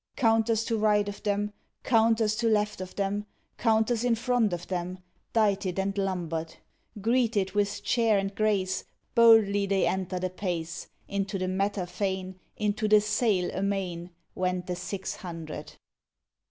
[0.15, 1.53] Counters to right of them,
[1.83, 3.27] Counters to left of them.
[3.59, 4.97] Counters in front of them,
[5.31, 6.55] Dighted and lumbered;
[6.99, 8.83] Greeted with chair and grace
[9.13, 10.87] Boldly they entered apace.
[11.07, 12.39] Into the matter fain.
[12.57, 15.73] Into the" Sale" amain Went the six hundred.